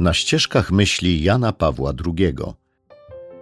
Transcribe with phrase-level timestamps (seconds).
[0.00, 2.34] Na ścieżkach myśli Jana Pawła II.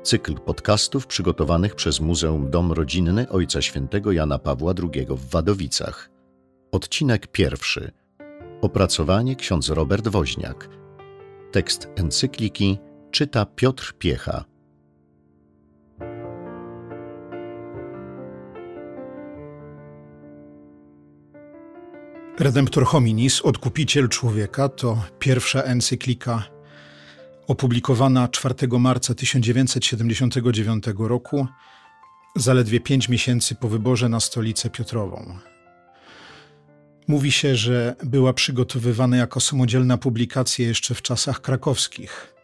[0.03, 6.11] Cykl podcastów przygotowanych przez Muzeum Dom Rodzinny Ojca Świętego Jana Pawła II w Wadowicach.
[6.73, 7.91] Odcinek pierwszy.
[8.61, 10.69] Opracowanie ksiądz Robert Woźniak.
[11.53, 12.79] Tekst encykliki
[13.11, 14.45] czyta Piotr Piecha.
[22.39, 26.45] Redemptor hominis, odkupiciel człowieka, to pierwsza encyklika
[27.47, 31.47] opublikowana 4 marca 1979 roku,
[32.37, 35.39] zaledwie pięć miesięcy po wyborze na stolicę Piotrową.
[37.09, 42.35] Mówi się, że była przygotowywana jako samodzielna publikacja jeszcze w czasach krakowskich.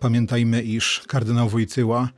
[0.00, 2.08] Pamiętajmy, iż kardynał Wojtyła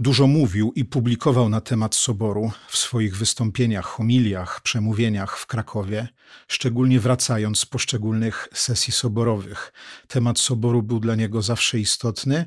[0.00, 6.08] Dużo mówił i publikował na temat soboru w swoich wystąpieniach, homiliach, przemówieniach w Krakowie,
[6.48, 9.72] szczególnie wracając z poszczególnych sesji soborowych.
[10.08, 12.46] Temat soboru był dla niego zawsze istotny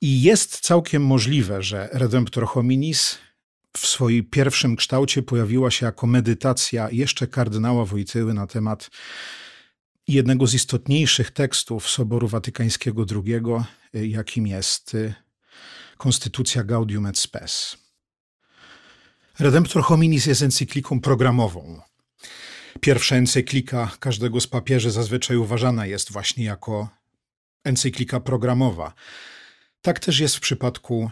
[0.00, 3.18] i jest całkiem możliwe, że Redemptor Hominis
[3.76, 8.90] w swoim pierwszym kształcie pojawiła się jako medytacja jeszcze kardynała Wojtyły na temat
[10.08, 13.42] jednego z istotniejszych tekstów Soboru Watykańskiego II,
[14.10, 14.96] jakim jest
[16.00, 17.76] Konstytucja Gaudium et Spes.
[19.38, 21.80] Redemptor Hominis jest encykliką programową.
[22.80, 26.88] Pierwsza encyklika każdego z papieży zazwyczaj uważana jest właśnie jako
[27.64, 28.94] encyklika programowa.
[29.82, 31.10] Tak też jest w przypadku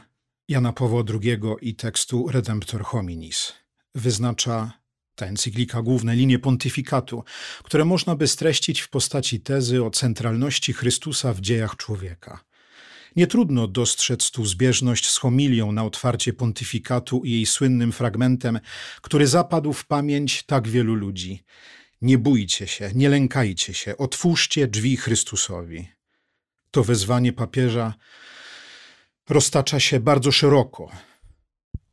[0.48, 3.52] Jana Pawła II i tekstu Redemptor Hominis.
[3.94, 4.72] Wyznacza
[5.14, 7.24] ta encyklika główne linie pontyfikatu,
[7.62, 12.47] które można by streścić w postaci tezy o centralności Chrystusa w dziejach człowieka.
[13.18, 18.60] Nie trudno dostrzec tu zbieżność z homilią na otwarcie pontyfikatu i jej słynnym fragmentem,
[19.02, 21.44] który zapadł w pamięć tak wielu ludzi.
[22.02, 25.88] Nie bójcie się, nie lękajcie się, otwórzcie drzwi Chrystusowi.
[26.70, 27.94] To wezwanie papieża
[29.28, 30.90] roztacza się bardzo szeroko,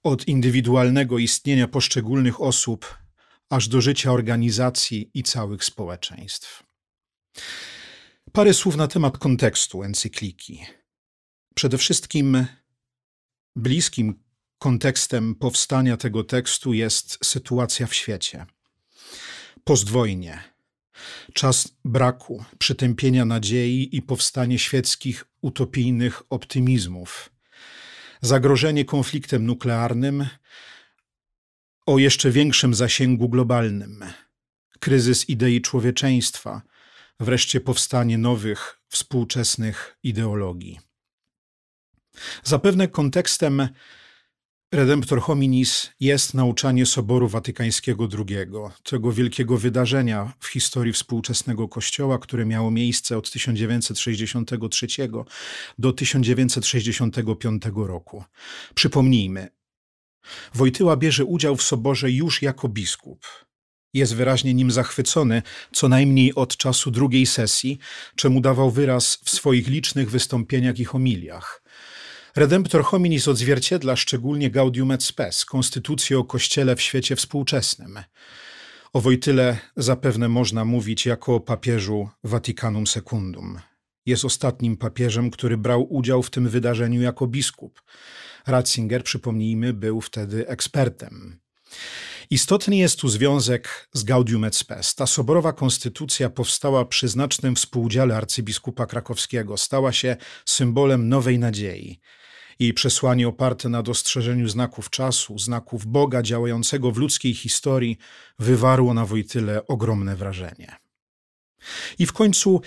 [0.03, 2.97] od indywidualnego istnienia poszczególnych osób,
[3.49, 6.63] aż do życia organizacji i całych społeczeństw.
[8.31, 10.65] Parę słów na temat kontekstu encykliki.
[11.55, 12.45] Przede wszystkim
[13.55, 14.19] bliskim
[14.59, 18.45] kontekstem powstania tego tekstu jest sytuacja w świecie.
[19.63, 20.43] Postwojnie,
[21.33, 27.29] czas braku, przytępienia nadziei i powstanie świeckich utopijnych optymizmów,
[28.21, 30.27] zagrożenie konfliktem nuklearnym
[31.85, 34.05] o jeszcze większym zasięgu globalnym,
[34.79, 36.61] kryzys idei człowieczeństwa,
[37.19, 40.84] wreszcie powstanie nowych, współczesnych ideologii.
[42.43, 43.67] Zapewne kontekstem
[44.71, 48.37] Redemptor hominis jest nauczanie Soboru Watykańskiego II,
[48.83, 54.87] tego wielkiego wydarzenia w historii współczesnego Kościoła, które miało miejsce od 1963
[55.79, 58.23] do 1965 roku.
[58.75, 59.47] Przypomnijmy,
[60.53, 63.25] Wojtyła bierze udział w Soborze już jako biskup.
[63.93, 65.41] Jest wyraźnie nim zachwycony,
[65.73, 67.79] co najmniej od czasu drugiej sesji,
[68.15, 71.61] czemu dawał wyraz w swoich licznych wystąpieniach i homiliach–
[72.35, 77.99] Redemptor hominis odzwierciedla szczególnie Gaudium et Spes, konstytucję o Kościele w świecie współczesnym.
[78.93, 83.59] O Wojtyle zapewne można mówić jako o papieżu Vaticanum Secundum.
[84.05, 87.81] Jest ostatnim papieżem, który brał udział w tym wydarzeniu jako biskup.
[88.47, 91.39] Ratzinger, przypomnijmy, był wtedy ekspertem.
[92.29, 94.95] Istotny jest tu związek z Gaudium et Spes.
[94.95, 99.57] Ta soborowa konstytucja powstała przy znacznym współudziale arcybiskupa krakowskiego.
[99.57, 101.99] Stała się symbolem nowej nadziei.
[102.59, 107.97] Jej przesłanie oparte na dostrzeżeniu znaków czasu, znaków Boga działającego w ludzkiej historii,
[108.39, 110.75] wywarło na Wojtyle ogromne wrażenie.
[111.99, 112.61] I w końcu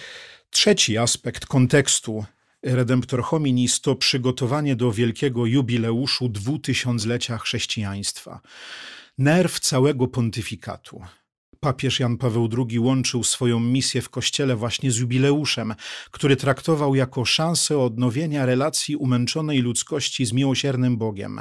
[0.51, 2.25] trzeci aspekt kontekstu
[2.63, 8.41] Redemptor Hominis to przygotowanie do wielkiego jubileuszu dwutysiąclecia chrześcijaństwa.
[9.19, 11.03] Nerw całego pontyfikatu.
[11.61, 15.75] Papież Jan Paweł II łączył swoją misję w Kościele właśnie z jubileuszem,
[16.11, 21.41] który traktował jako szansę odnowienia relacji umęczonej ludzkości z miłosiernym Bogiem.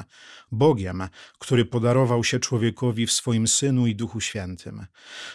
[0.51, 1.03] Bogiem,
[1.39, 4.85] który podarował się człowiekowi w swoim Synu i Duchu Świętym.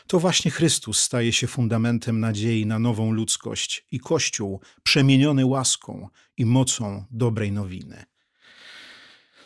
[0.06, 6.46] To właśnie Chrystus staje się fundamentem nadziei na nową ludzkość i Kościół przemieniony łaską i
[6.46, 8.04] mocą dobrej nowiny.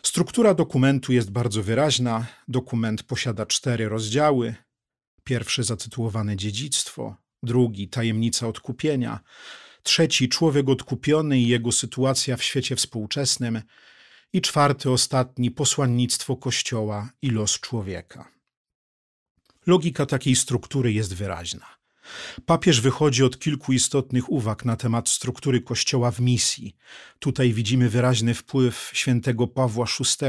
[0.03, 2.25] Struktura dokumentu jest bardzo wyraźna.
[2.47, 4.55] Dokument posiada cztery rozdziały–
[5.27, 9.19] Pierwszy zatytułowany Dziedzictwo, drugi Tajemnica odkupienia,
[9.83, 13.61] trzeci Człowiek odkupiony i jego sytuacja w świecie współczesnym
[14.33, 18.31] I czwarty, ostatni, posłannictwo Kościoła i los człowieka.
[19.65, 21.76] Logika takiej struktury jest wyraźna.
[22.45, 26.75] Papież wychodzi od kilku istotnych uwag na temat struktury Kościoła w misji.
[27.19, 30.25] Tutaj widzimy wyraźny wpływ świętego Pawła VI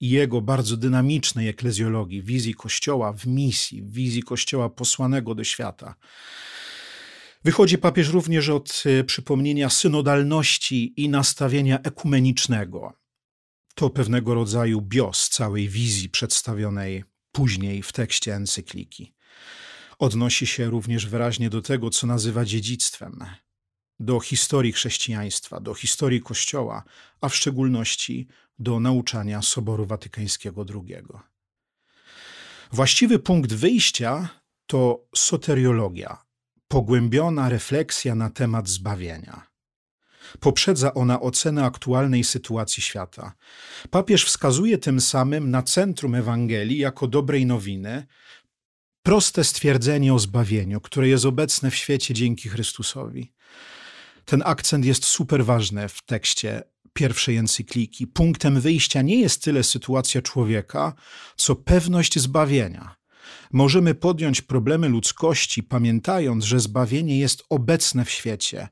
[0.00, 5.94] i jego bardzo dynamicznej eklezjologii, wizji Kościoła w misji, wizji Kościoła posłanego do świata.
[7.44, 12.92] Wychodzi papież również od e, przypomnienia synodalności i nastawienia ekumenicznego.
[13.74, 19.14] To pewnego rodzaju bios całej wizji przedstawionej później w tekście encykliki.
[19.98, 23.24] Odnosi się również wyraźnie do tego, co nazywa dziedzictwem,
[24.00, 26.84] do historii chrześcijaństwa, do historii Kościoła,
[27.20, 28.28] a w szczególności
[28.58, 30.96] do nauczania Soboru Watykańskiego II.
[32.72, 34.28] Właściwy punkt wyjścia
[34.66, 36.24] to soteriologia,
[36.68, 39.46] pogłębiona refleksja na temat zbawienia.
[40.40, 43.32] Poprzedza ona ocenę aktualnej sytuacji świata.
[43.90, 48.06] Papież wskazuje tym samym na centrum Ewangelii jako dobrej nowiny,
[49.06, 53.32] proste stwierdzenie o zbawieniu, które jest obecne w świecie dzięki Chrystusowi.
[54.24, 56.62] Ten akcent jest super ważny w tekście
[56.92, 58.06] pierwszej encykliki.
[58.06, 60.94] Punktem wyjścia nie jest tyle sytuacja człowieka,
[61.36, 62.94] co pewność zbawienia.
[63.52, 68.68] Możemy podjąć problemy ludzkości, pamiętając, że zbawienie jest obecne w świecie,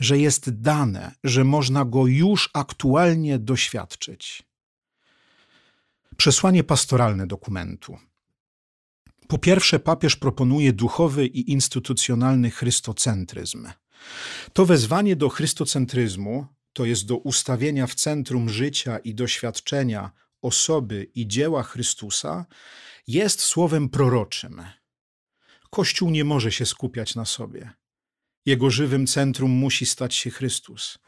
[0.00, 4.42] że jest dane, że można go już aktualnie doświadczyć.
[6.16, 7.98] Przesłanie pastoralne dokumentu.
[9.28, 13.68] Po pierwsze, papież proponuje duchowy i instytucjonalny chrystocentryzm.
[14.52, 20.10] To wezwanie do chrystocentryzmu, to jest do ustawienia w centrum życia i doświadczenia
[20.42, 22.46] osoby i dzieła Chrystusa,
[23.06, 24.62] jest słowem proroczym.
[25.70, 27.70] Kościół nie może się skupiać na sobie.
[28.46, 30.98] Jego żywym centrum musi stać się Chrystus.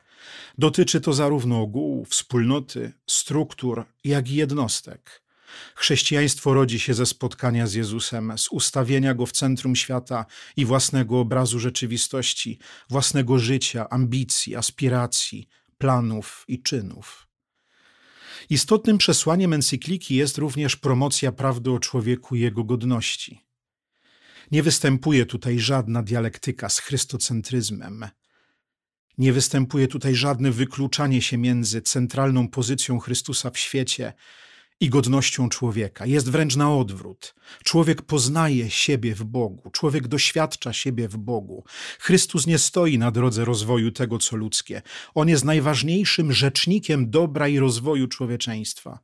[0.58, 5.22] Dotyczy to zarówno ogółu, wspólnoty, struktur, jak i jednostek.
[5.74, 10.26] Chrześcijaństwo rodzi się ze spotkania z Jezusem, z ustawienia go w centrum świata
[10.56, 12.58] i własnego obrazu rzeczywistości,
[12.90, 15.48] własnego życia, ambicji, aspiracji,
[15.78, 17.26] planów i czynów.
[18.50, 23.40] Istotnym przesłaniem encykliki jest również promocja prawdy o człowieku i jego godności.
[24.50, 28.08] Nie występuje tutaj żadna dialektyka z chrystocentryzmem.
[29.18, 34.12] Nie występuje tutaj żadne wykluczanie się między centralną pozycją Chrystusa w świecie
[34.80, 36.06] i godnością człowieka.
[36.06, 37.34] Jest wręcz na odwrót.
[37.64, 41.64] Człowiek poznaje siebie w Bogu, człowiek doświadcza siebie w Bogu.
[41.98, 44.82] Chrystus nie stoi na drodze rozwoju tego, co ludzkie.
[45.14, 48.98] On jest najważniejszym rzecznikiem dobra i rozwoju człowieczeństwa.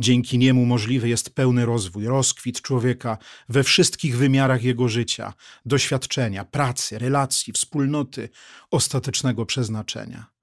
[0.00, 3.18] Dzięki niemu możliwy jest pełny rozwój, rozkwit człowieka
[3.48, 5.32] we wszystkich wymiarach jego życia,
[5.66, 8.28] doświadczenia, pracy, relacji, wspólnoty,
[8.70, 10.39] ostatecznego przeznaczenia.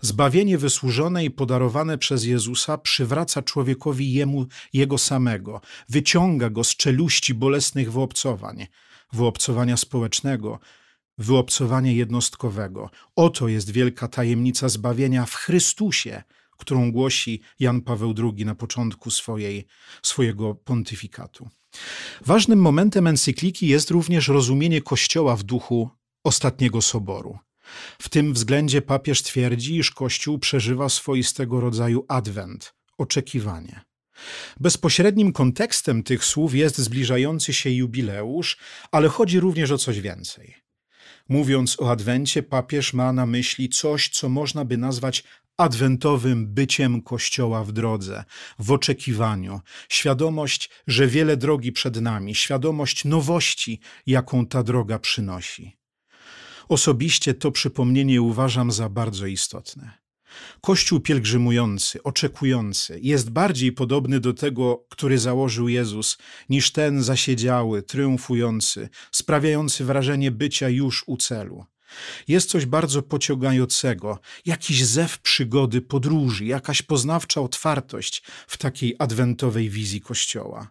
[0.00, 7.34] Zbawienie wysłużone i podarowane przez Jezusa przywraca człowiekowi jemu jego samego, wyciąga go z czeluści
[7.34, 8.66] bolesnych wyobcowań,
[9.12, 10.58] wyobcowania społecznego,
[11.18, 12.90] wyobcowania jednostkowego.
[13.16, 16.22] Oto jest wielka tajemnica zbawienia w Chrystusie,
[16.58, 19.66] którą głosi Jan Paweł II na początku swojej,
[20.02, 21.48] swojego pontyfikatu.
[22.26, 25.90] Ważnym momentem encykliki jest również rozumienie Kościoła w duchu
[26.24, 27.38] ostatniego soboru.
[27.98, 33.80] W tym względzie papież twierdzi, iż Kościół przeżywa swoistego rodzaju adwent, oczekiwanie.
[34.60, 38.56] Bezpośrednim kontekstem tych słów jest zbliżający się jubileusz,
[38.92, 40.54] ale chodzi również o coś więcej.
[41.28, 45.24] Mówiąc o adwencie, papież ma na myśli coś, co można by nazwać
[45.56, 48.24] adwentowym byciem Kościoła w drodze,
[48.58, 55.76] w oczekiwaniu, świadomość, że wiele drogi przed nami, świadomość nowości, jaką ta droga przynosi.
[56.68, 60.04] Osobiście to przypomnienie uważam za bardzo istotne.
[60.60, 66.18] Kościół pielgrzymujący, oczekujący jest bardziej podobny do tego, który założył Jezus,
[66.48, 71.64] niż ten zasiedziały, triumfujący, sprawiający wrażenie bycia już u celu.
[72.28, 80.00] Jest coś bardzo pociągającego, jakiś zew przygody, podróży, jakaś poznawcza otwartość w takiej adwentowej wizji
[80.00, 80.70] Kościoła.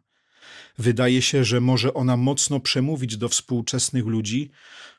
[0.77, 4.51] Wydaje się, że może ona mocno przemówić do współczesnych ludzi,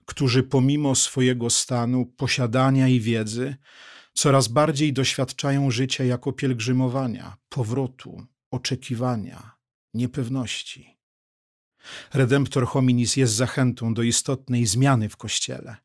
[0.06, 3.56] którzy pomimo swojego stanu, posiadania i wiedzy,
[4.14, 9.50] coraz bardziej doświadczają życia jako pielgrzymowania, powrotu, oczekiwania,
[9.94, 10.96] niepewności.
[12.14, 15.76] Redemptor hominis jest zachętą do istotnej zmiany w Kościele.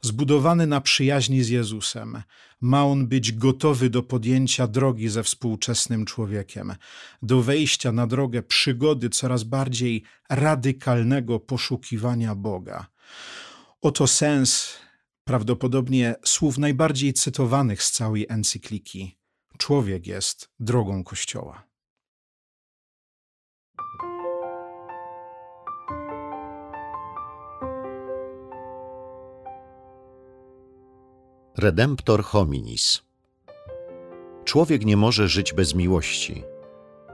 [0.00, 2.22] Zbudowany na przyjaźni z Jezusem,
[2.60, 6.74] ma on być gotowy do podjęcia drogi ze współczesnym człowiekiem,
[7.22, 12.86] do wejścia na drogę przygody coraz bardziej radykalnego poszukiwania Boga.
[13.82, 14.78] Oto sens
[15.24, 19.18] prawdopodobnie słów najbardziej cytowanych z całej encykliki.
[19.58, 21.68] człowiek jest drogą Kościoła.
[31.56, 33.02] Redemptor hominis.
[34.44, 36.44] Człowiek nie może żyć bez miłości.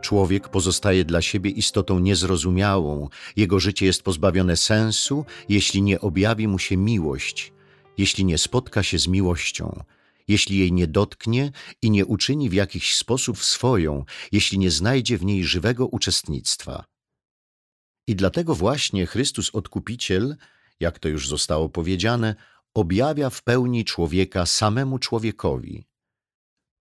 [0.04, 6.58] Człowiek pozostaje dla siebie istotą niezrozumiałą, jego życie jest pozbawione sensu, jeśli nie objawi mu
[6.58, 7.52] się miłość,
[7.98, 9.84] jeśli nie spotka się z miłością,
[10.28, 15.24] jeśli jej nie dotknie i nie uczyni w jakiś sposób swoją, jeśli nie znajdzie w
[15.24, 16.84] niej żywego uczestnictwa.
[18.06, 20.36] I dlatego właśnie Chrystus Odkupiciel,
[20.80, 22.34] jak to już zostało powiedziane,
[22.74, 25.84] objawia w pełni człowieka samemu człowiekowi.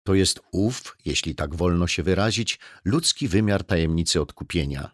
[0.02, 4.90] To jest ów, jeśli tak wolno się wyrazić, ludzki wymiar tajemnicy odkupienia.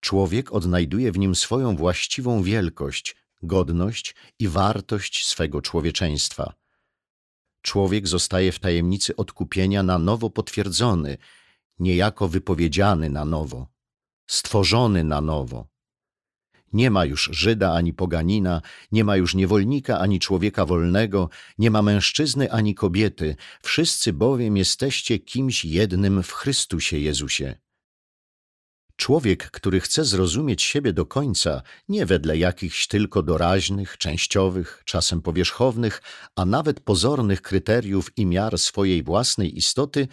[0.00, 6.54] Człowiek odnajduje w nim swoją właściwą wielkość, godność i wartość swego człowieczeństwa.
[7.62, 11.18] Człowiek zostaje w tajemnicy odkupienia na nowo potwierdzony,
[11.78, 13.66] niejako wypowiedziany na nowo,
[14.26, 15.75] stworzony na nowo.
[16.76, 21.28] Nie ma już Żyda ani poganina, nie ma już niewolnika ani człowieka wolnego,
[21.58, 27.54] nie ma mężczyzny ani kobiety, wszyscy bowiem jesteście kimś jednym w Chrystusie Jezusie.
[28.96, 36.02] Człowiek, który chce zrozumieć siebie do końca, nie wedle jakichś tylko doraźnych, częściowych, czasem powierzchownych,
[36.36, 40.08] a nawet pozornych kryteriów i miar swojej własnej istoty,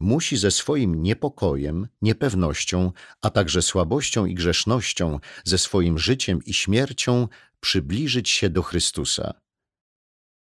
[0.00, 2.92] musi ze swoim niepokojem, niepewnością,
[3.22, 7.28] a także słabością i grzesznością, ze swoim życiem i śmiercią
[7.60, 9.34] przybliżyć się do Chrystusa.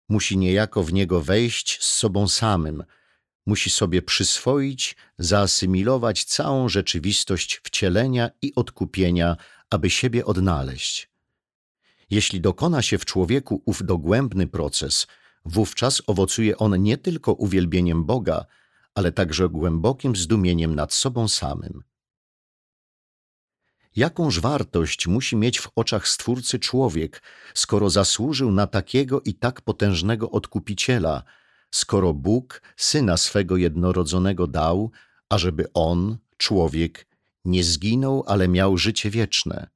[0.09, 2.83] Musi niejako w Niego wejść z sobą samym,
[3.45, 9.37] musi sobie przyswoić, zaasymilować całą rzeczywistość wcielenia i odkupienia,
[9.69, 11.09] aby siebie odnaleźć.
[12.09, 15.07] Jeśli dokona się w człowieku ów dogłębny proces,
[15.45, 18.45] wówczas owocuje on nie tylko uwielbieniem Boga,
[18.95, 21.83] ale także głębokim zdumieniem nad sobą samym.
[23.95, 27.23] Jakąż wartość musi mieć w oczach Stwórcy człowiek,
[27.53, 31.23] skoro zasłużył na takiego i tak potężnego odkupiciela,
[31.71, 34.91] skoro Bóg syna swego jednorodzonego dał,
[35.29, 37.07] ażeby on, człowiek,
[37.45, 39.69] nie zginął, ale miał życie wieczne.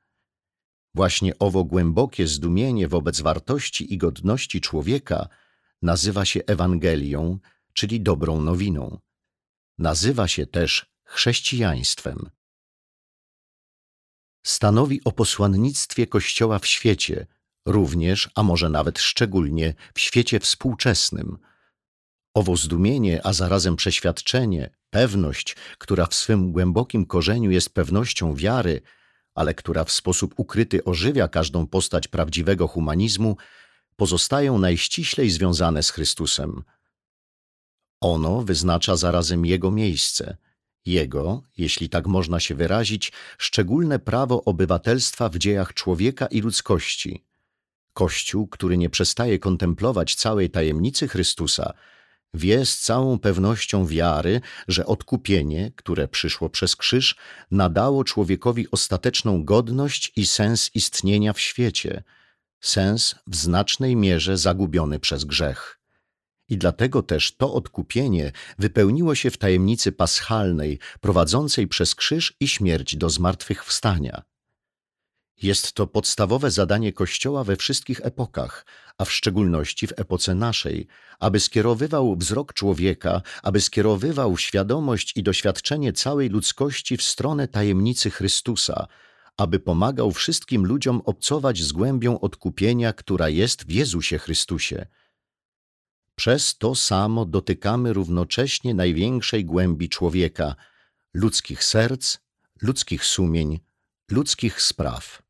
[0.93, 5.27] Właśnie owo głębokie zdumienie wobec wartości i godności człowieka
[5.81, 7.39] nazywa się Ewangelią,
[7.73, 8.99] czyli dobrą nowiną.
[9.79, 12.29] Nazywa się też chrześcijaństwem.
[14.45, 17.27] Stanowi o posłannictwie Kościoła w świecie,
[17.65, 21.37] również, a może nawet szczególnie w świecie współczesnym.
[22.33, 28.81] Owo zdumienie, a zarazem przeświadczenie, pewność, która w swym głębokim korzeniu jest pewnością wiary,
[29.35, 33.37] ale która w sposób ukryty ożywia każdą postać prawdziwego humanizmu,
[33.95, 36.63] pozostają najściślej związane z Chrystusem–
[38.01, 40.37] ono wyznacza zarazem jego miejsce,
[40.85, 47.23] jego, jeśli tak można się wyrazić, szczególne prawo obywatelstwa w dziejach człowieka i ludzkości.
[47.93, 51.73] Kościół, który nie przestaje kontemplować całej tajemnicy Chrystusa,
[52.33, 57.15] wie z całą pewnością wiary, że odkupienie, które przyszło przez krzyż,
[57.51, 62.03] nadało człowiekowi ostateczną godność i sens istnienia w świecie,
[62.61, 65.78] sens w znacznej mierze zagubiony przez grzech.
[66.49, 72.95] I dlatego też to odkupienie wypełniło się w tajemnicy paschalnej, prowadzącej przez krzyż i śmierć
[72.95, 74.23] do zmartwychwstania.
[75.41, 78.65] Jest to podstawowe zadanie Kościoła we wszystkich epokach,
[78.97, 80.87] a w szczególności w epoce naszej,
[81.19, 88.87] aby skierowywał wzrok człowieka, aby skierowywał świadomość i doświadczenie całej ludzkości w stronę tajemnicy Chrystusa,
[89.37, 94.85] aby pomagał wszystkim ludziom obcować z głębią odkupienia, która jest w Jezusie Chrystusie–
[96.19, 100.55] przez to samo dotykamy równocześnie największej głębi człowieka,
[101.13, 102.17] ludzkich serc,
[102.61, 103.59] ludzkich sumień,
[104.11, 105.23] ludzkich spraw.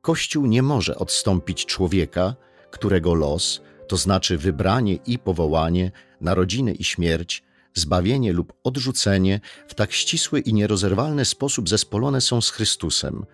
[0.00, 2.34] Kościół nie może odstąpić człowieka,
[2.70, 7.42] którego los, to znaczy wybranie i powołanie, narodziny i śmierć,
[7.74, 13.26] zbawienie lub odrzucenie w tak ścisły i nierozerwalny sposób zespolone są z Chrystusem.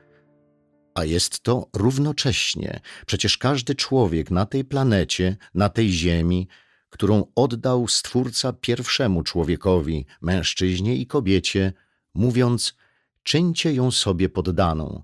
[0.94, 6.48] A jest to równocześnie, przecież każdy człowiek na tej planecie, na tej ziemi,
[6.90, 11.72] którą oddał Stwórca pierwszemu człowiekowi, mężczyźnie i kobiecie,
[12.14, 12.74] mówiąc:
[13.22, 15.02] czyńcie ją sobie poddaną.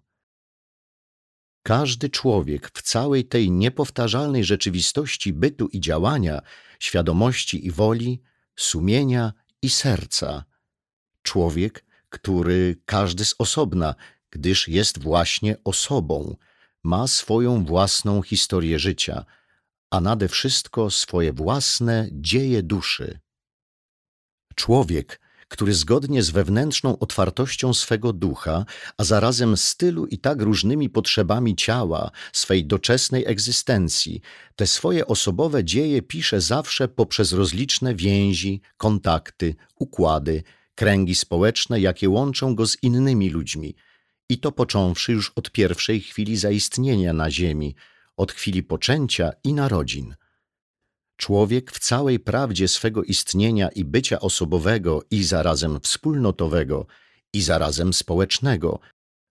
[1.63, 6.41] Każdy człowiek w całej tej niepowtarzalnej rzeczywistości bytu i działania,
[6.81, 8.23] świadomości i woli,
[8.57, 9.33] sumienia
[9.63, 10.45] i serca.
[11.23, 13.95] Człowiek, który każdy z osobna,
[14.31, 16.37] gdyż jest właśnie osobą,
[16.85, 19.25] ma swoją własną historię życia,
[19.91, 23.21] a nade wszystko swoje własne dzieje duszy.
[24.55, 28.65] Człowiek, który zgodnie z wewnętrzną otwartością swego ducha,
[28.99, 34.21] a zarazem stylu i tak różnymi potrzebami ciała, swej doczesnej egzystencji,
[34.57, 40.43] te swoje osobowe dzieje pisze zawsze poprzez rozliczne więzi, kontakty, układy,
[40.75, 43.75] kręgi społeczne, jakie łączą go z innymi ludźmi.
[44.29, 47.75] I to począwszy już od pierwszej chwili zaistnienia na Ziemi,
[48.17, 50.15] od chwili poczęcia i narodzin.
[51.17, 56.87] Człowiek w całej prawdzie swego istnienia i bycia osobowego i zarazem wspólnotowego
[57.33, 58.81] i zarazem społecznego,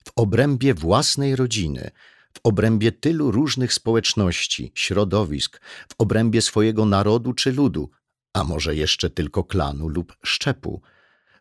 [0.08, 1.92] w obrębie własnej rodziny,
[2.34, 7.90] w obrębie tylu różnych społeczności, środowisk, w obrębie swojego narodu czy ludu,
[8.34, 10.82] a może jeszcze tylko klanu lub szczepu,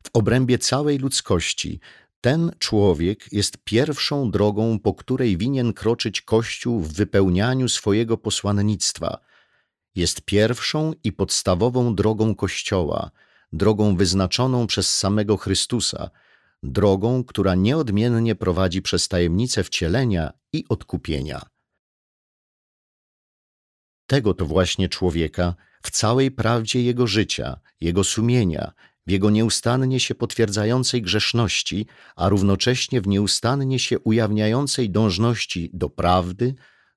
[0.02, 1.80] w obrębie całej ludzkości,
[2.20, 9.18] ten człowiek jest pierwszą drogą, po której winien kroczyć Kościół w wypełnianiu swojego posłannictwa.
[9.94, 13.10] Jest pierwszą i podstawową drogą Kościoła,
[13.52, 16.10] drogą wyznaczoną przez samego Chrystusa,
[16.62, 21.42] drogą, która nieodmiennie prowadzi przez tajemnicę wcielenia i odkupienia.
[24.06, 28.72] Tego to właśnie człowieka w całej prawdzie jego życia, jego sumienia,
[29.06, 31.86] w jego nieustannie się potwierdzającej grzeszności,
[32.16, 36.54] a równocześnie w nieustannie się ujawniającej dążności do prawdy,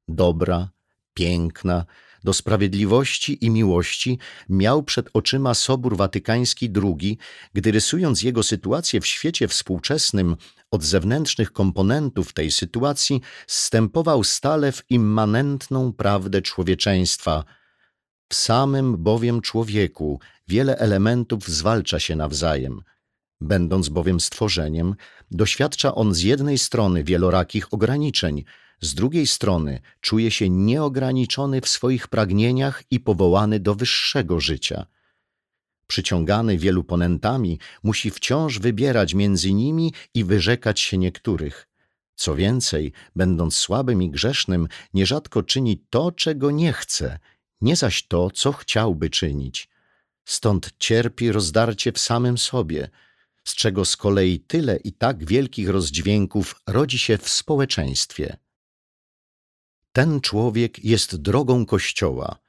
[0.08, 0.70] dobra,
[1.14, 1.86] piękna,
[2.24, 4.20] do sprawiedliwości i miłości,
[4.50, 7.18] miał przed oczyma Sobór Watykański II,
[7.54, 10.36] gdy rysując jego sytuację w świecie współczesnym
[10.72, 17.44] od zewnętrznych komponentów tej sytuacji, zstępował stale w immanentną prawdę człowieczeństwa.
[18.30, 22.82] W samym bowiem człowieku wiele elementów zwalcza się nawzajem.
[23.42, 24.96] Będąc bowiem stworzeniem,
[25.32, 28.44] doświadcza on z jednej strony wielorakich ograniczeń,
[28.82, 34.86] z drugiej strony czuje się nieograniczony w swoich pragnieniach i powołany do wyższego życia.
[35.88, 41.68] Przyciągany wielu ponentami, musi wciąż wybierać między nimi i wyrzekać się niektórych.
[42.16, 47.20] Co więcej, będąc słabym i grzesznym, nierzadko czyni to, czego nie chce,
[47.62, 49.70] nie zaś to, co chciałby czynić.
[50.26, 52.90] Stąd cierpi rozdarcie w samym sobie,
[53.44, 58.38] z czego z kolei tyle i tak wielkich rozdźwięków rodzi się w społeczeństwie.
[59.98, 62.40] Ten człowiek jest drogą Kościoła,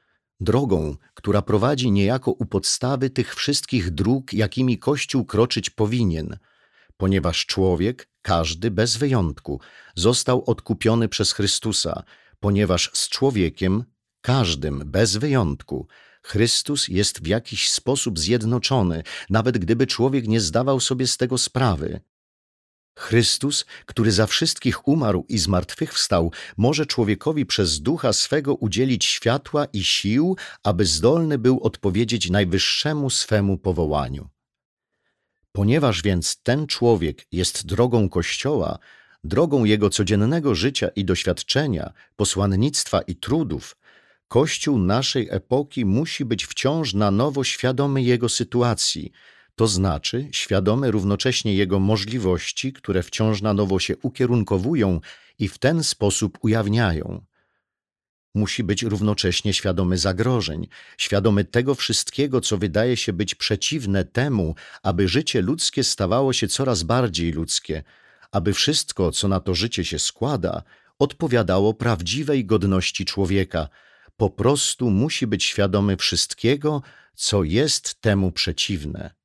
[0.40, 6.38] drogą, która prowadzi niejako u podstawy tych wszystkich dróg, jakimi Kościół kroczyć powinien,
[6.96, 9.60] ponieważ człowiek, każdy bez wyjątku,
[9.94, 12.02] został odkupiony przez Chrystusa,
[12.40, 13.84] ponieważ z człowiekiem,
[14.20, 15.86] każdym bez wyjątku,
[16.22, 22.00] Chrystus jest w jakiś sposób zjednoczony, nawet gdyby człowiek nie zdawał sobie z tego sprawy.
[22.98, 29.84] Chrystus, który za wszystkich umarł i zmartwychwstał, może człowiekowi przez ducha swego udzielić światła i
[29.84, 34.28] sił, aby zdolny był odpowiedzieć najwyższemu swemu powołaniu.
[35.52, 38.78] Ponieważ więc ten człowiek jest drogą Kościoła,
[39.24, 43.76] drogą jego codziennego życia i doświadczenia, posłannictwa i trudów,
[44.28, 49.12] Kościół naszej epoki musi być wciąż na nowo świadomy jego sytuacji,
[49.58, 55.00] to znaczy świadomy równocześnie jego możliwości, które wciąż na nowo się ukierunkowują
[55.38, 57.24] i w ten sposób ujawniają.
[58.34, 60.68] Musi być równocześnie świadomy zagrożeń,
[60.98, 66.82] świadomy tego wszystkiego, co wydaje się być przeciwne temu, aby życie ludzkie stawało się coraz
[66.82, 67.82] bardziej ludzkie,
[68.32, 70.62] aby wszystko, co na to życie się składa,
[70.98, 73.68] odpowiadało prawdziwej godności człowieka–
[74.18, 76.82] po prostu musi być świadomy wszystkiego,
[77.14, 79.17] co jest temu przeciwne.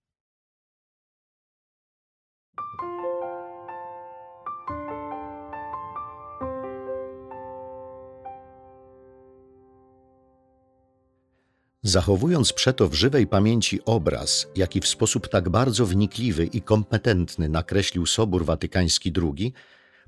[11.83, 18.05] Zachowując przeto w żywej pamięci obraz, jaki w sposób tak bardzo wnikliwy i kompetentny nakreślił
[18.05, 19.53] Sobór Watykański II,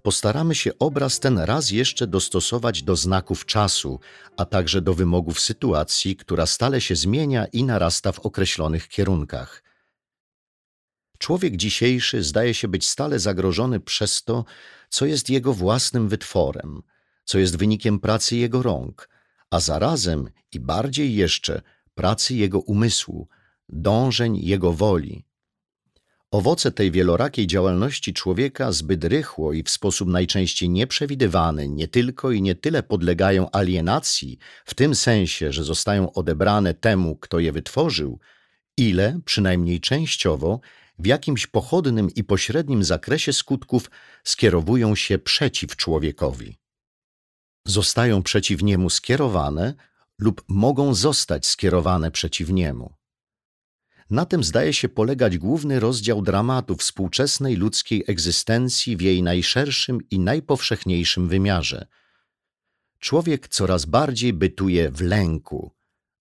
[0.01, 3.99] postaramy się obraz ten raz jeszcze dostosować do znaków czasu,
[4.37, 9.63] a także do wymogów sytuacji, która stale się zmienia i narasta w określonych kierunkach.
[11.17, 14.45] Człowiek dzisiejszy zdaje się być stale zagrożony przez to,
[14.89, 16.81] co jest jego własnym wytworem,
[17.25, 19.14] co jest wynikiem pracy jego rąk,
[19.51, 21.61] a zarazem i bardziej jeszcze
[21.95, 23.27] pracy jego umysłu,
[23.69, 25.25] dążeń jego woli.
[26.31, 32.41] Owoce tej wielorakiej działalności człowieka zbyt rychło i w sposób najczęściej nieprzewidywany nie tylko i
[32.41, 38.19] nie tyle podlegają alienacji, w tym sensie, że zostają odebrane temu, kto je wytworzył,
[38.77, 40.59] ile, przynajmniej częściowo,
[40.99, 43.91] w jakimś pochodnym i pośrednim zakresie skutków
[44.23, 46.57] skierowują się przeciw człowiekowi.
[47.65, 49.73] Zostają przeciw niemu skierowane
[50.19, 52.93] lub mogą zostać skierowane przeciw niemu.
[54.09, 60.19] Na tym zdaje się polegać główny rozdział dramatu współczesnej ludzkiej egzystencji w jej najszerszym i
[60.19, 61.87] najpowszechniejszym wymiarze.
[62.99, 65.71] Człowiek coraz bardziej bytuje w lęku,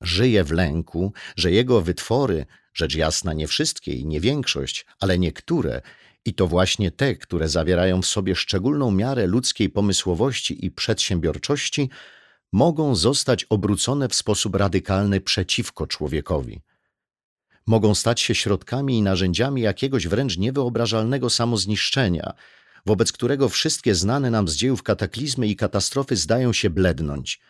[0.00, 5.82] żyje w lęku, że jego wytwory, rzecz jasna nie wszystkie i nie większość, ale niektóre,
[6.24, 11.90] i to właśnie te, które zawierają w sobie szczególną miarę ludzkiej pomysłowości i przedsiębiorczości,
[12.52, 16.60] mogą zostać obrócone w sposób radykalny przeciwko człowiekowi.
[17.66, 22.32] Mogą stać się środkami i narzędziami jakiegoś wręcz niewyobrażalnego samozniszczenia,
[22.86, 27.40] wobec którego wszystkie znane nam z dziejów kataklizmy i katastrofy zdają się blednąć–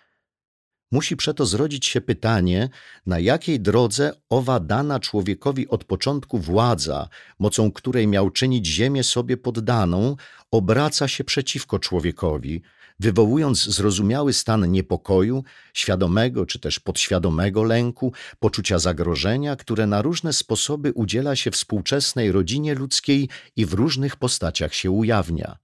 [0.95, 2.69] Musi przeto zrodzić się pytanie,
[3.07, 9.37] na jakiej drodze owa dana człowiekowi od początku władza, mocą której miał czynić ziemię sobie
[9.37, 10.17] poddaną,
[10.51, 12.63] obraca się przeciwko człowiekowi,
[13.01, 20.93] wywołując zrozumiały stan niepokoju, świadomego czy też podświadomego lęku, poczucia zagrożenia, które na różne sposoby
[20.93, 25.64] udziela się współczesnej rodzinie ludzkiej i w różnych postaciach się ujawnia.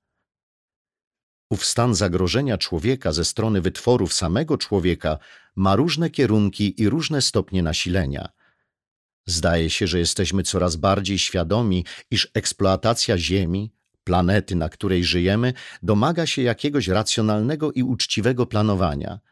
[1.50, 5.18] Ów stan zagrożenia człowieka ze strony wytworów samego człowieka
[5.56, 8.28] ma różne kierunki i różne stopnie nasilenia.
[9.26, 13.72] Zdaje się, że jesteśmy coraz bardziej świadomi, iż eksploatacja Ziemi,
[14.04, 19.18] planety, na której żyjemy, domaga się jakiegoś racjonalnego i uczciwego planowania–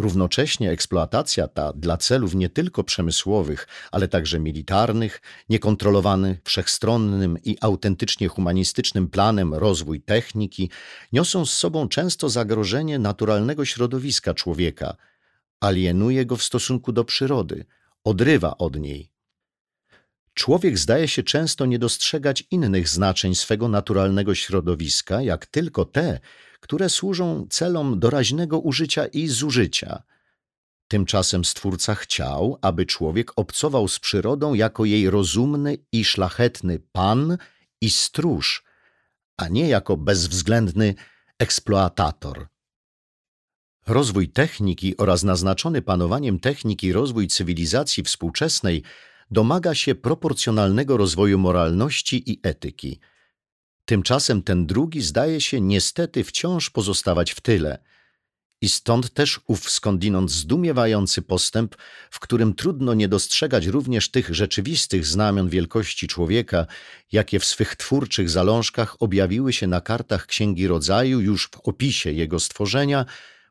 [0.00, 8.28] Równocześnie eksploatacja ta dla celów nie tylko przemysłowych, ale także militarnych, niekontrolowany wszechstronnym i autentycznie
[8.28, 10.70] humanistycznym planem rozwój techniki,
[11.12, 14.96] niosą z sobą często zagrożenie naturalnego środowiska człowieka,
[15.60, 17.64] alienuje go w stosunku do przyrody,
[18.04, 19.10] odrywa od niej.
[20.34, 26.20] Człowiek zdaje się często nie dostrzegać innych znaczeń swego naturalnego środowiska, jak tylko te,
[26.60, 30.02] które służą celom doraźnego użycia i zużycia.
[30.88, 37.38] Tymczasem Stwórca chciał, aby człowiek obcował z przyrodą jako jej rozumny i szlachetny pan
[37.80, 38.64] i stróż,
[39.36, 40.94] a nie jako bezwzględny
[41.38, 42.48] eksploatator.
[43.86, 48.82] Rozwój techniki oraz naznaczony panowaniem techniki rozwój cywilizacji współczesnej
[49.30, 53.00] domaga się proporcjonalnego rozwoju moralności i etyki–
[53.90, 57.78] Tymczasem ten drugi zdaje się niestety wciąż pozostawać w tyle.
[58.60, 61.76] I stąd też ów skądinąd zdumiewający postęp,
[62.10, 66.66] w którym trudno nie dostrzegać również tych rzeczywistych znamion wielkości człowieka,
[67.12, 72.40] jakie w swych twórczych zalążkach objawiły się na kartach Księgi Rodzaju już w opisie jego
[72.40, 73.06] stworzenia,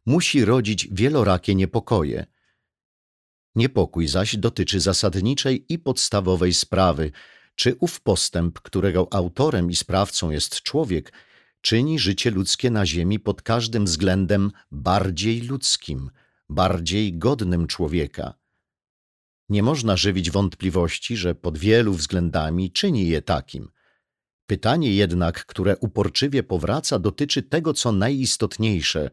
[0.06, 2.26] musi rodzić wielorakie niepokoje.
[3.56, 7.12] Niepokój zaś dotyczy zasadniczej i podstawowej sprawy–
[7.60, 11.14] czy ów postęp, którego autorem i sprawcą jest człowiek,
[11.62, 16.10] czyni życie ludzkie na Ziemi pod każdym względem bardziej ludzkim,
[16.50, 18.34] bardziej godnym człowieka?
[19.50, 23.70] Nie można żywić wątpliwości, że pod wielu względami czyni je takim.
[24.46, 29.10] Pytanie jednak, które uporczywie powraca, dotyczy tego, co najistotniejsze–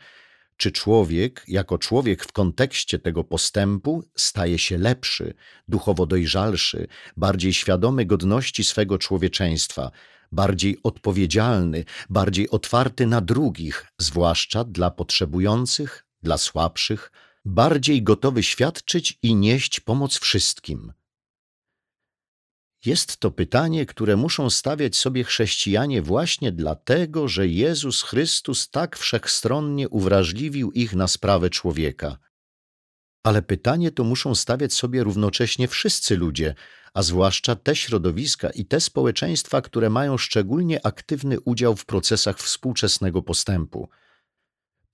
[0.57, 5.35] czy człowiek, jako człowiek w kontekście tego postępu, staje się lepszy,
[5.69, 9.90] duchowo dojrzalszy, bardziej świadomy godności swego człowieczeństwa,
[10.33, 17.12] bardziej odpowiedzialny, bardziej otwarty na drugich, zwłaszcza dla potrzebujących, dla słabszych,
[17.45, 20.92] bardziej gotowy świadczyć i nieść pomoc wszystkim?
[22.87, 29.88] Jest to pytanie, które muszą stawiać sobie chrześcijanie właśnie dlatego, że Jezus Chrystus tak wszechstronnie
[29.88, 32.18] uwrażliwił ich na sprawę człowieka.
[33.22, 36.55] Ale pytanie to muszą stawiać sobie równocześnie wszyscy ludzie,
[36.94, 43.22] a zwłaszcza te środowiska i te społeczeństwa, które mają szczególnie aktywny udział w procesach współczesnego
[43.22, 43.88] postępu.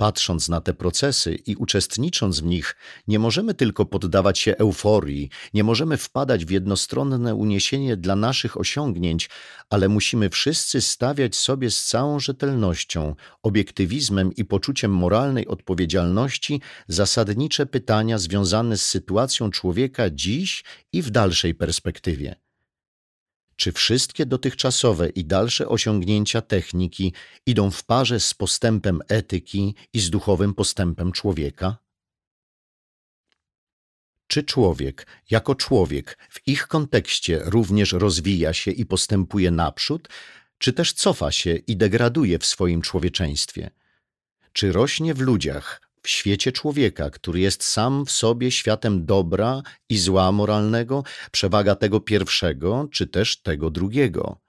[0.02, 2.76] Patrząc na te procesy i uczestnicząc w nich,
[3.08, 9.30] nie możemy tylko poddawać się euforii, nie możemy wpadać w jednostronne uniesienie dla naszych osiągnięć,
[9.70, 18.18] ale musimy wszyscy stawiać sobie z całą rzetelnością, obiektywizmem i poczuciem moralnej odpowiedzialności zasadnicze pytania
[18.18, 22.36] związane z sytuacją człowieka dziś i w dalszej perspektywie.
[23.62, 27.12] Czy wszystkie dotychczasowe i dalsze osiągnięcia techniki
[27.46, 31.76] idą w parze z postępem etyki i z duchowym postępem człowieka?
[34.26, 40.08] Czy człowiek, jako człowiek, w ich kontekście również rozwija się i postępuje naprzód,
[40.58, 43.70] czy też cofa się i degraduje w swoim człowieczeństwie?
[44.52, 49.98] Czy rośnie w ludziach, w świecie człowieka, który jest sam w sobie światem dobra i
[49.98, 54.40] zła moralnego, przewaga tego pierwszego, czy też tego drugiego?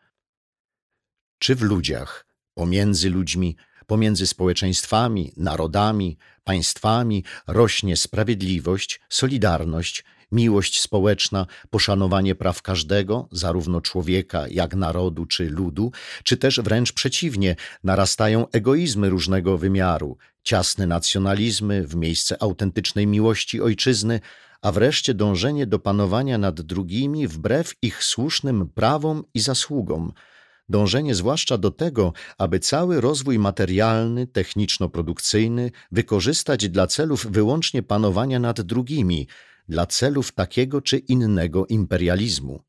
[1.39, 3.55] Czy w ludziach, pomiędzy ludźmi,
[3.87, 14.75] pomiędzy społeczeństwami, narodami, państwami rośnie sprawiedliwość, solidarność, miłość społeczna, poszanowanie praw każdego, zarówno człowieka, jak
[14.75, 15.91] narodu czy ludu,
[16.23, 24.19] czy też wręcz przeciwnie, narastają egoizmy różnego wymiaru, ciasne nacjonalizmy w miejsce autentycznej miłości ojczyzny,
[24.61, 30.13] a wreszcie dążenie do panowania nad drugimi wbrew ich słusznym prawom i zasługom,
[30.69, 38.61] dążenie zwłaszcza do tego, aby cały rozwój materialny, techniczno-produkcyjny wykorzystać dla celów wyłącznie panowania nad
[38.61, 39.27] drugimi,
[39.69, 42.63] dla celów takiego czy innego imperializmu.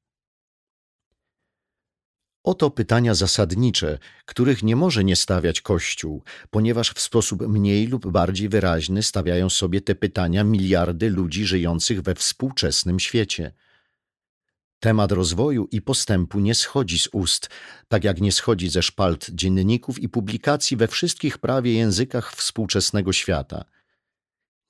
[2.44, 8.48] Oto pytania zasadnicze, których nie może nie stawiać Kościół, ponieważ w sposób mniej lub bardziej
[8.48, 13.52] wyraźny stawiają sobie te pytania miliardy ludzi żyjących we współczesnym świecie.
[14.80, 17.48] Temat rozwoju i postępu nie schodzi z ust,
[17.88, 23.64] tak jak nie schodzi ze szpalt dzienników i publikacji we wszystkich prawie językach współczesnego świata.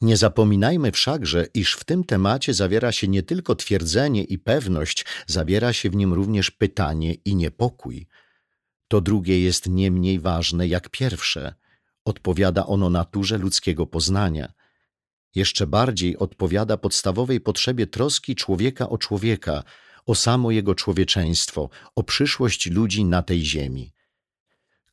[0.04, 5.72] Nie zapominajmy wszakże, iż w tym temacie zawiera się nie tylko twierdzenie i pewność, zawiera
[5.72, 8.06] się w nim również pytanie i niepokój.
[8.88, 11.54] To drugie jest nie mniej ważne jak pierwsze.
[12.04, 14.52] Odpowiada ono naturze ludzkiego poznania.
[15.34, 19.62] Jeszcze bardziej odpowiada podstawowej potrzebie troski człowieka o człowieka,
[20.06, 23.92] o samo jego człowieczeństwo, o przyszłość ludzi na tej ziemi.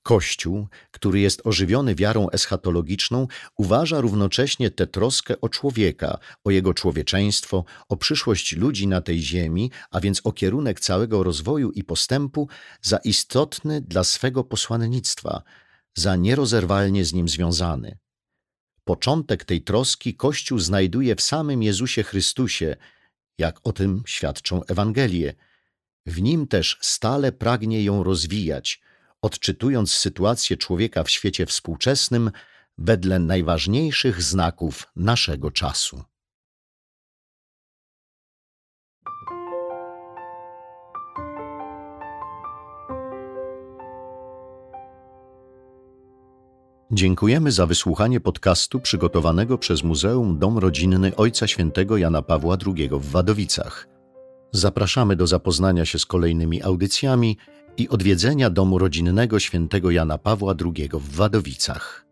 [0.04, 7.66] Kościół, który jest ożywiony wiarą eschatologiczną, uważa równocześnie tę troskę o człowieka, o jego człowieczeństwo,
[7.90, 12.48] o przyszłość ludzi na tej ziemi, a więc o kierunek całego rozwoju i postępu,
[12.82, 15.44] za istotny dla swego posłannictwa,
[15.96, 17.98] za nierozerwalnie z nim związany.
[18.84, 22.76] Początek tej troski Kościół znajduje w samym Jezusie Chrystusie,
[23.38, 25.34] jak o tym świadczą Ewangelie.
[26.06, 28.82] W nim też stale pragnie ją rozwijać,
[29.22, 32.32] odczytując sytuację człowieka w świecie współczesnym
[32.78, 36.04] wedle najważniejszych znaków naszego czasu.
[46.94, 53.12] Dziękujemy za wysłuchanie podcastu przygotowanego przez Muzeum Dom Rodzinny Ojca Świętego Jana Pawła II w
[53.12, 53.88] Wadowicach.
[54.52, 57.38] Zapraszamy do zapoznania się z kolejnymi audycjami
[57.78, 62.11] i odwiedzenia domu rodzinnego świętego Jana Pawła II w Wadowicach.